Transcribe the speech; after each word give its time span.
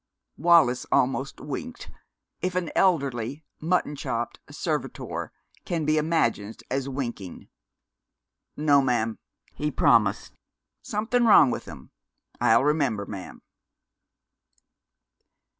Wallis 0.35 0.87
almost 0.91 1.39
winked, 1.39 1.91
if 2.41 2.55
an 2.55 2.71
elderly, 2.75 3.45
mutton 3.61 3.95
chopped 3.95 4.39
servitor 4.49 5.31
can 5.63 5.85
be 5.85 5.99
imagined 5.99 6.63
as 6.71 6.89
winking. 6.89 7.49
"No, 8.57 8.81
ma'am," 8.81 9.19
he 9.53 9.69
promised. 9.69 10.33
"Something 10.81 11.25
wrong 11.25 11.51
with 11.51 11.67
'em. 11.67 11.91
I'll 12.39 12.63
remember, 12.63 13.05
ma'am." 13.05 13.43